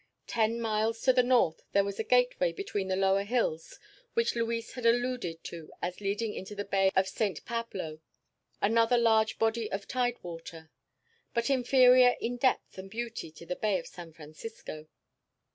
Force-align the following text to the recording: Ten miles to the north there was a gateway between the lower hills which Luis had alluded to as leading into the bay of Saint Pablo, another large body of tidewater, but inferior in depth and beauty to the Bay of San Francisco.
Ten 0.25 0.59
miles 0.59 0.99
to 1.03 1.13
the 1.13 1.21
north 1.21 1.61
there 1.73 1.83
was 1.83 1.99
a 1.99 2.03
gateway 2.03 2.51
between 2.53 2.87
the 2.87 2.95
lower 2.95 3.21
hills 3.23 3.77
which 4.15 4.35
Luis 4.35 4.71
had 4.73 4.83
alluded 4.83 5.43
to 5.43 5.71
as 5.79 6.01
leading 6.01 6.33
into 6.33 6.55
the 6.55 6.65
bay 6.65 6.91
of 6.95 7.07
Saint 7.07 7.45
Pablo, 7.45 7.99
another 8.63 8.97
large 8.97 9.37
body 9.37 9.71
of 9.71 9.87
tidewater, 9.87 10.71
but 11.35 11.51
inferior 11.51 12.15
in 12.19 12.37
depth 12.37 12.79
and 12.79 12.89
beauty 12.89 13.29
to 13.29 13.45
the 13.45 13.55
Bay 13.55 13.77
of 13.77 13.85
San 13.85 14.11
Francisco. 14.11 14.87